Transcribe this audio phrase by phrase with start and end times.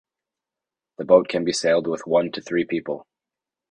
[0.97, 3.05] The boat can be sailed with one to three people.